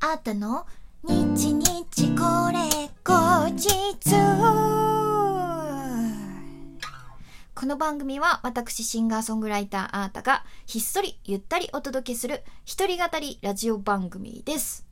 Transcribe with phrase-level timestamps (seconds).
[0.00, 0.64] あったの？
[1.02, 3.98] 日日これ後日
[7.54, 14.87] この番組は私シンガーソングライターあーたがひっそりゆったりお届けする一人語りラジオ番組です。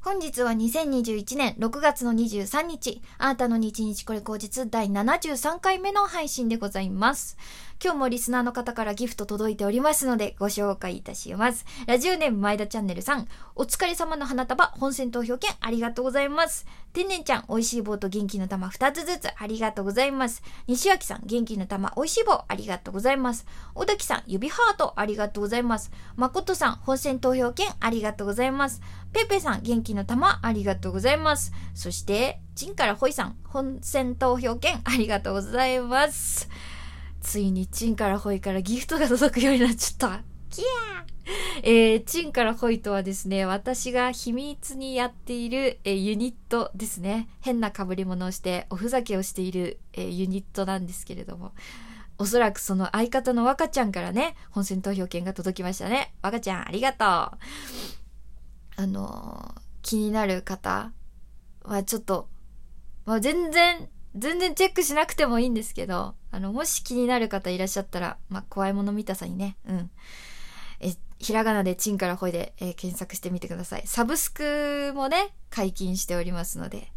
[0.00, 7.36] 本日は2021年6月の23日、あーたの日日これ後日第73回目の配信でございます。
[7.82, 11.64] 今日もリスナーの方からギフト届いておりますのでご紹介いたします。
[11.86, 13.26] ラジオネーム前田チャンネルさん、
[13.56, 16.66] お疲れ様の花束本選投票券ありがとうございます。
[16.92, 20.42] 天然ちゃん、美味しい棒と元気の玉2つずつありがとうございます。
[20.68, 23.46] 西脇さん、元気の玉美味しい棒ありがとうございます。
[23.74, 25.90] 小滝さん、指ハートありがとうございます。
[26.16, 28.80] 誠さん、本選投票券ありがとうございます。
[29.12, 31.52] ペペさん、元気きの玉ありがとうございます。
[31.74, 36.48] そして、チンからホイさん、本選投票券ありがとうございます。
[37.20, 40.22] ついにチンからホイからギフトが届くようになっちゃった。
[40.50, 41.08] キヤー
[41.62, 47.28] えー、チンからホイとはですね、私が秘密にやっている、えーユニットですね。
[47.40, 51.52] 変な被り物をしておふざけをしている、えーユニットなんですけれども。
[52.20, 56.14] おそらくその相方の若ちゃんからね、本選投票券が届きましたね。
[56.22, 57.38] 若ちゃん、ありがとう。
[58.76, 60.92] あのー気になる方
[61.62, 62.28] はちょっと、
[63.06, 69.90] まあ、全然、全然チェックしなくてもいいんですけど、あの、もし気になる方いらっしゃったら、まあ、怖いもの見たさにね、うん。
[70.80, 73.82] え、ひらがなでチンからほいで、えー検索してみてください。
[73.86, 76.92] サブスクもね、解禁しておりますので、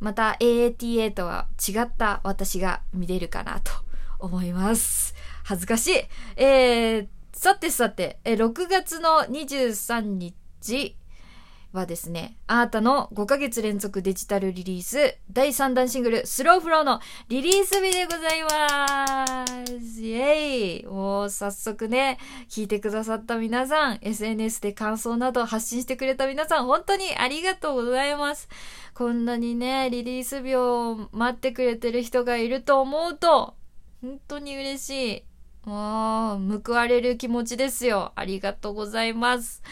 [0.00, 3.70] また AATA とは違った私が見れるかなと
[4.18, 5.14] 思います。
[5.44, 5.92] 恥ずかしい。
[6.34, 10.96] えー、さてさて、え6月の23日
[11.72, 20.02] はですね、あーたの5ヶ月連続デジタルリリース、第3弾シングル、スローフローのリリース日でございます。
[20.02, 22.18] イェイもう早速ね、
[22.50, 28.50] 聞いてくださった皆さん、SNS で感想など発信してくれた皆さん、本当にありがとうございます。
[28.92, 33.54] こんなにね、リリース日を待ってくれてる人がいると思うと、
[34.02, 35.24] 本当に嬉しい。
[35.64, 38.12] もう、報われる気持ちですよ。
[38.16, 39.62] ありがとうございます。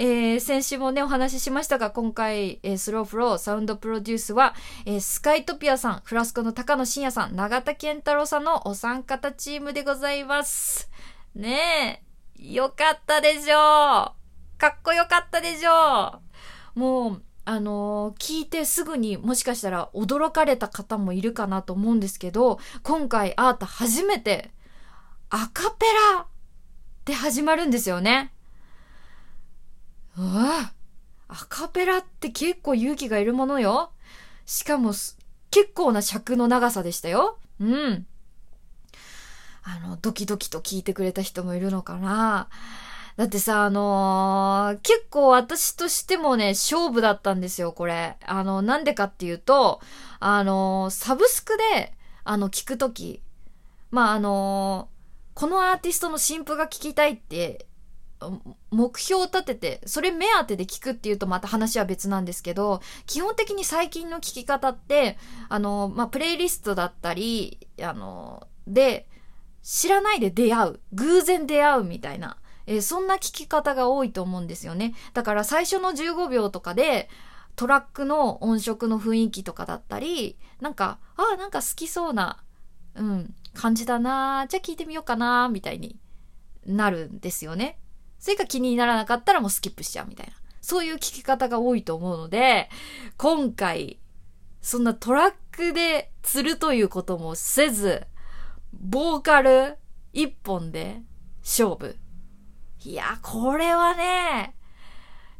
[0.00, 4.54] えー先週もね、お話ししましたが、今回、えースローフローサウンドプロデュースは、
[4.86, 10.88] えースカイトピアさん、フラスコの高野真也さん、永田健太郎さんのお三方チームでございます。
[11.34, 12.00] ね
[12.38, 16.20] え、よかったでしょうかっこよかったでしょ
[16.76, 24.52] うもう、あの聞いてすぐにもしかしたら驚かれた方もいるかなと思うんですけど、今回アータ初めて
[25.28, 26.26] アカペラ
[27.04, 28.32] で始まるんですよね。
[30.18, 30.72] うわ
[31.28, 33.92] アカペラって結構勇気がいるものよ。
[34.46, 37.38] しかも結構な尺の長さでしたよ。
[37.60, 38.06] うん。
[39.62, 42.48] あの、ドキドキと聞いてくれた人もいるのかな。
[43.16, 48.16] だってさ、あのー結構私としてもね、勝負だったんですよ、これ。
[48.24, 49.80] あの、なんでかっていうと、
[50.20, 51.92] あのーサブスクで、
[52.24, 53.22] あの、聞くとき、
[53.90, 54.98] まあ、あのー
[55.34, 57.67] このアーティストの新譜が聞きたいって、
[58.70, 65.16] 目標を立てて、それ目当てで聞くっていうとまた話は別なんですけど、基本的に最近の聞き方って、
[65.48, 69.08] あの、まあ、プレイリストだったり、あの、で、
[69.62, 70.80] 知らないで出会う。
[70.92, 72.38] 偶然出会うみたいな。
[72.66, 74.94] えーそんな聞き方が多いと思うんですよね。
[75.14, 77.08] だから最初の15秒とかで、
[77.56, 82.42] トラックの音色の雰囲気とかだったり、なんか、ああ、なんか好きそうな、
[82.94, 85.98] うん、感じだなじゃあ聞いてみようかなみたいに
[86.66, 87.78] なるんですよね。
[88.18, 90.32] それが気にならなかったらもうスキップしちゃうみたいな。
[90.60, 92.68] そういう聞き方が多いと思うので、
[93.16, 93.98] 今回、
[94.60, 98.06] そんなトラックで釣るということもせず、
[98.72, 99.76] ボーカル
[100.12, 101.02] 一本で
[101.42, 101.96] 勝負。
[102.84, 104.54] いや、これはね、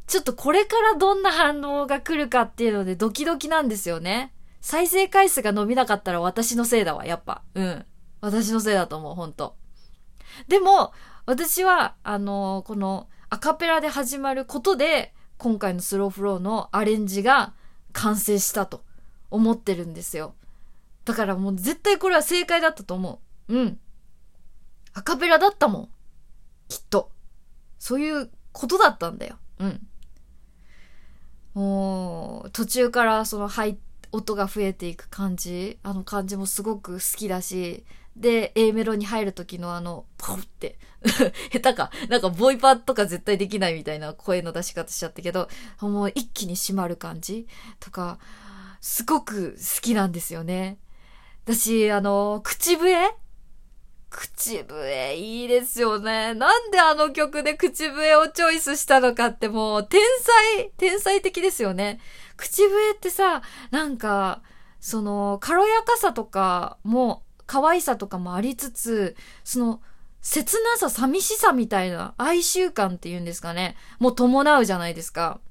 [0.07, 4.33] ちょっとこれからどんな反応が来るかっていうのでドキドキなんですよね。
[4.61, 7.43] 再生回数が伸びなかったら私のせいだわ、やっぱ。
[7.53, 7.85] うん。
[8.19, 9.55] 私のせいだと思う、ほんと。
[10.47, 10.93] でも、
[11.29, 17.53] 私は、あのこのアカペラで始まることで、今回のスローフローのアレンジが
[17.93, 18.83] 完成したと
[19.29, 20.33] 思ってるんですよ。
[21.05, 23.53] だからもう絶対これは正解だったと思う。
[23.53, 23.79] うん。
[24.95, 25.89] アカペラだったもん。
[26.67, 27.11] きっと。
[27.77, 29.37] そういうことだったんだよ。
[29.59, 29.87] うん。
[31.53, 33.77] もう、途中からその入っ
[34.11, 35.79] 音が増えていく感じ。
[35.83, 37.85] あの感じもすごく好きだし。
[38.15, 40.77] で A メロに入る時のあのポンって。
[41.51, 41.91] 下手か。
[42.09, 45.47] なんかボイパとか絶対できないみたいな声の出し方しちゃったけど
[45.79, 47.47] もう一気に締まる感じ
[47.79, 48.19] とか
[48.81, 50.79] すごく好きなんですよね。
[51.45, 53.15] 私あの口笛？
[54.09, 56.33] 口笛いいですよね。
[56.33, 60.01] なんであの曲で口笛をチョイスしたのかってもう天
[60.55, 61.99] 才、天才的ですよね。
[62.39, 64.41] 口笛ってさ、なんか、
[64.79, 69.81] その、軽やかさとかも、可愛さとかもありつつ、その、
[70.21, 73.75] 切なさ、寂しさみたいな哀愁感っていうんですかね。
[73.99, 75.41] もう伴うじゃないですか。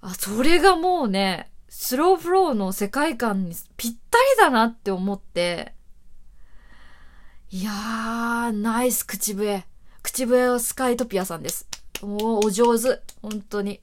[0.00, 5.74] あ、それがもうね、スローフローの世界観にぴったりだなって思って、
[7.50, 9.64] いやー、ナイス口笛。
[10.02, 11.68] 口笛はスカイトピアさんです。
[12.02, 13.00] もうお上手。
[13.22, 13.80] 本当に。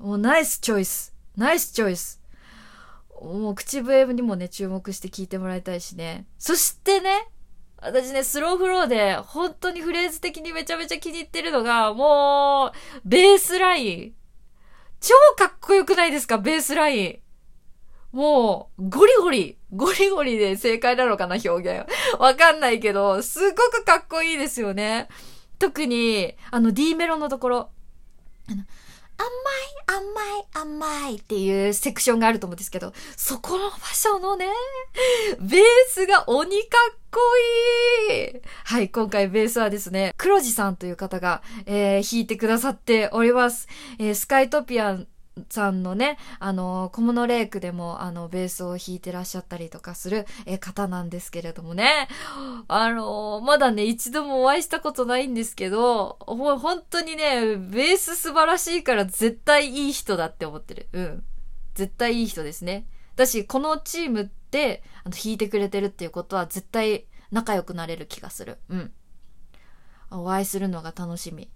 [0.00, 1.14] もうナイスチョイス。
[1.36, 2.20] ナイスチョイス。
[3.20, 6.26] もう口笛にもね、注目して聞いてもらいたいしね。
[6.38, 7.28] そしてね、
[7.76, 14.14] 私ね、スローフローで、本当にフレーズ的にめちゃめちゃ気に入ってるのが、もう、ベースライン。
[15.00, 17.18] 超かっこよくないですか、ベースライン。
[18.12, 21.86] もう、ゴリゴリ、ゴリゴリで正解なのかな、表現。
[22.18, 25.08] わかんないけど、すごくかっこいいですよね。
[25.58, 27.70] 特に、あの D メロのところ。
[28.48, 28.64] あの
[29.20, 30.02] 甘い、
[30.54, 34.46] 甘い、甘いっていうセクションがあると思うんですけど、そこの場所のね、
[35.40, 37.20] ベースが鬼かっこ
[38.10, 43.68] いいはい、今回ベースはですね、黒地さんという方が、えー、弾いてくださっております。
[43.98, 45.06] えー、スカイトピアン
[45.48, 52.08] さんのね、あの、小物レイクでも、あの、ベースを弾いてらっしゃったりとかする、え方なんですけれどもね。
[52.68, 60.88] あの、まだね、一度もお会いしたことないんですけど、ほ、本当にね、ベース素晴らしいから絶対いい人だって思ってる。
[60.92, 61.24] うん。
[61.74, 62.86] 絶対いい人ですね。
[63.16, 68.58] だし、このチームで、あの、弾いてくれてるっていうことは絶対仲良くなれる気がする。
[68.68, 68.92] うん。
[70.10, 71.50] お会いするのが楽しみ。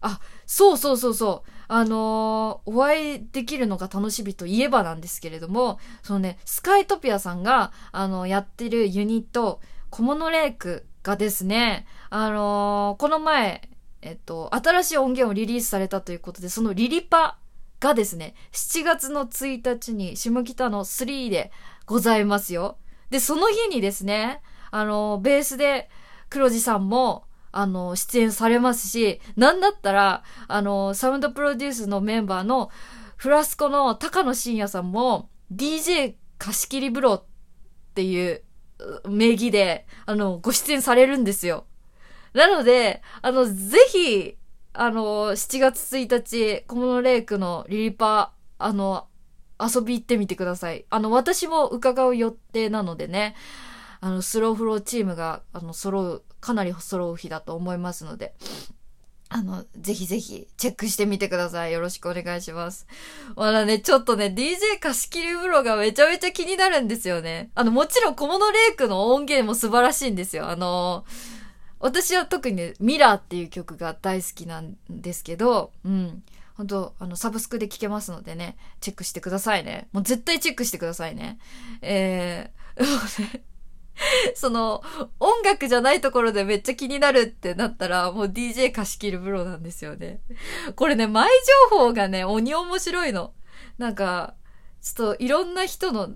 [0.00, 1.50] あ、そうそうそうそう。
[1.68, 9.60] あのー、お会いできるのが楽しみといえばなんですけれども、そのね、スカイトピアさんが、あの、やってるユニット、
[9.90, 13.68] 小物レイクがですね、あのー、この前、
[14.00, 17.38] えっと、新しい音源をリリースされたということで、そのリリパ
[17.80, 21.50] がですね、7月の1日に下北の3で
[21.86, 22.78] ございますよ。
[23.10, 25.90] で、その日にですね、あのー、ベースで
[26.30, 32.70] 黒字さんも、あの、出演されますし、なんだったら、あの、サウンドプロデュースのメンバーの
[33.16, 37.24] フラスコの高野真也さんも、DJ 貸し切り風呂っ
[37.94, 38.42] ていう
[39.08, 41.66] 名義で、あの、ご出演されるんですよ。
[42.32, 44.36] なので、あの、ぜひ、
[44.72, 49.08] あの、7月1日、小物レイクのリリパ、あの、
[49.60, 50.84] 遊び行ってみてください。
[50.88, 53.34] あの、私も伺う予定なのでね、
[54.00, 58.34] あの、スローフローチームが、あの、揃うかなり揃う日だと思いますので、
[59.30, 61.72] あの、ぜひぜひチェックしてみてください。
[61.72, 62.86] よろしくお願いします。
[63.36, 67.50] まだね、ちょっとね、DJ 貸し切り風呂がめちゃめちゃ気になるんですよね。
[67.54, 70.48] あの、もちろん小物レイクの音源も素晴らしいんですよ。
[70.48, 71.04] あの、
[71.78, 76.22] 私は特にね、ミラーっていう曲が大好きなんですけど、うん。
[76.54, 79.88] 本当あの、サブスクで聴けますのでね、チェックしてくださいね。
[79.92, 81.38] もう絶対チェックしてくださいね。
[81.82, 83.40] えー、
[84.34, 84.82] その、
[85.20, 90.20] 音楽じゃないところでめっちゃ気になるってなったら、もう DJ 貸し切るブロなんですよね。
[90.76, 91.28] これね、前
[91.70, 93.34] 情報がね、鬼面白いの。
[93.78, 94.34] なんか、
[94.80, 96.10] ちょっといろんな人の、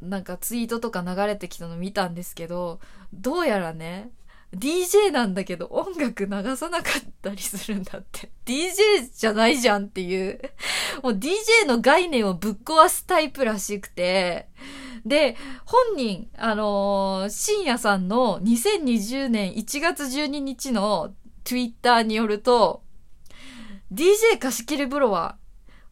[0.00, 2.80] なんかツイートとか流れてきたの見たんですけど、
[3.12, 4.10] どうやらね、
[4.54, 8.30] DJ なんだけど音楽流さなかったりするんだって。
[8.46, 10.40] DJ じゃないじゃんっていう。
[11.02, 14.48] もう DJ の概念をぶっ壊すタイプらしくて、
[15.04, 21.14] で、本人、あのー、深夜さんの2020年1月12日の
[21.44, 22.82] Twitter によると、
[23.92, 25.38] DJ 貸し切り風呂は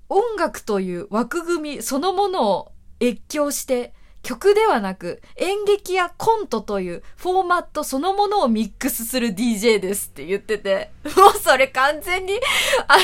[0.09, 3.95] 音楽という枠組みそのものを越境して
[4.27, 12.41] 曲ではなく演劇やコントというフォーマットそのものをミックスする DJ ですって言ってて、 もうそれ完全に、
[12.89, 12.97] あ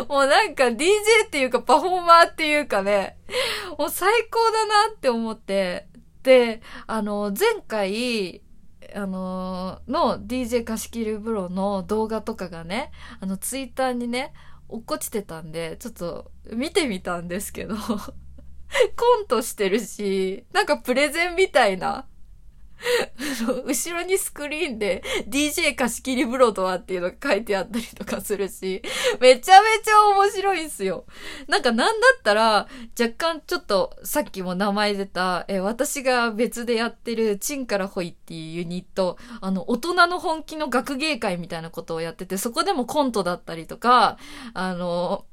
[0.00, 3.18] の もうなんか DJ っていうかパフォーマーっていうかね、
[3.76, 5.86] もう最高だなって思って、
[6.22, 8.40] で、あの、前回、
[8.94, 14.32] あのの DJ 貸し切り風呂の動画とかがね、あの、ツイッターにね、
[14.70, 17.76] 落っこちてたんで、ちょっと見てみたんですけど。
[18.96, 22.06] コントしてるし、なんかプレゼンみたいな
[23.66, 28.82] 後ろにスクリーンで DJ 貸し切り風呂とはっていうのが書いてあったりとかするし、
[29.20, 31.04] めちゃめちゃ面白いんすよ。
[31.46, 44.18] なんかなんだったら、若干ちょっとさっきも名前出た、え私が別でやってるチンからホイっていうユニット、あの、大人の本気の学芸会みたいなことをやってて、そこでもコントだったりとか、
[44.54, 45.26] あの、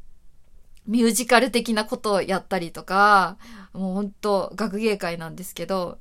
[0.88, 3.38] ミュージカル的なことをやったりとか、
[3.74, 6.00] もうほんと学芸会なんですけど、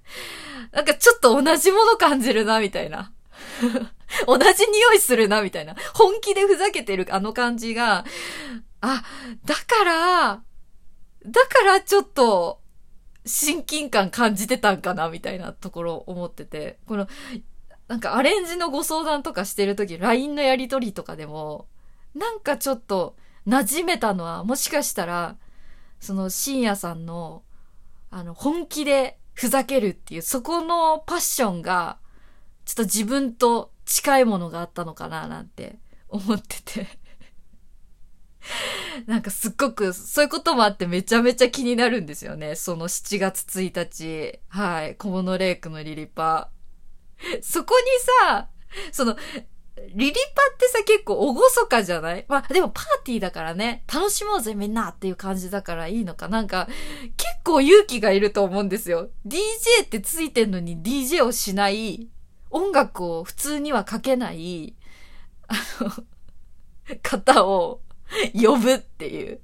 [0.72, 3.12] なんかちょっと同じもの感じるな、みたいな。
[4.26, 5.76] 同じ匂いするな、みたいな。
[5.94, 8.04] 本気でふざけてるあの感じが、
[8.80, 9.02] あ、
[9.44, 10.42] だから、
[11.26, 12.60] だからちょっと、
[13.26, 16.78] 親近感感じてたんかな、みたいなところを思ってて。
[16.86, 17.08] この、
[17.88, 21.66] なんかアレンジのご相談とかしてるとき、LINE のやりとりとかでも、
[22.14, 23.16] なんかちょっと
[23.46, 25.36] 馴染めたのは、もしかしたら、
[26.00, 27.42] その深夜さんの、
[28.10, 31.98] あの、本気でふざけるっていう、そこのパッションが、
[32.64, 36.88] ちょっと自分と近いものがあったのかななんて思ってて
[39.06, 42.54] なんかすっごく、そういうこともあってめちゃめちゃ気になるんですよね。
[42.54, 44.40] その7月1日。
[44.48, 44.96] はい。
[44.96, 46.50] 小物レイクのリリパ。
[47.42, 47.86] そこに
[48.28, 48.48] さ、
[48.92, 49.16] その、
[49.76, 50.18] リリパ
[50.54, 52.24] ってさ、結構おごそかじゃない？
[52.28, 56.28] まあ、でもパーティーだからね、楽しもうぜみんなっていう感じだからいいのか。
[56.28, 56.68] なんか、
[57.16, 59.10] 結構勇気がいると思うんですよ。
[59.26, 62.08] DJ ってついてんのに DJ をしない、
[62.50, 64.74] 音楽を普通にはかけない、
[65.48, 65.92] あの、
[67.02, 67.80] 方を
[68.32, 69.40] 呼ぶっていう。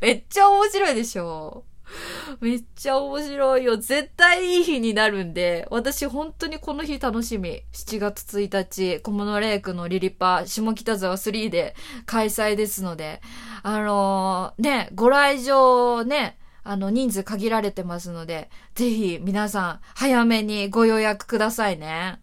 [0.00, 1.64] めっちゃ面白いでしょ
[2.40, 3.76] めっちゃ面白いよ。
[3.76, 7.62] 絶対いい日になるんで、私本当にこの日楽しみ。
[7.72, 11.74] 7月1日、小物レイクのリリパ、下北沢3で
[12.06, 13.20] 開催ですので、
[13.62, 22.20] あのー、ね、ご来場ね、あの、人数限られてますので、ぜひ皆さん早めにご予約くださいね。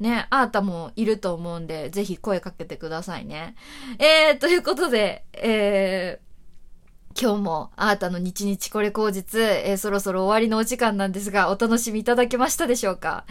[0.00, 3.54] ね、あーたもいると思うんで、ぜひ声かけてくださいね。
[3.98, 6.33] えー、ということで、えー、
[7.20, 13.24] 今日もあーたの日日これ口実、えー、そろそろ終わりのお時間なんですが、お楽しみいただけましたでしょうか？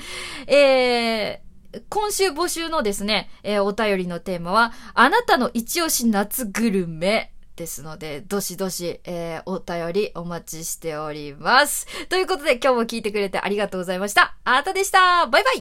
[0.47, 11.85] えー、今週募集のですね、えー、お便りのテーマは、あなたの一押し夏グルメですので、どしどし、えー、お便りお待ちしております。
[12.07, 14.35] ということで今日も聞いてくれてありがとうございました。
[14.43, 15.51] あーたでしたバイバイ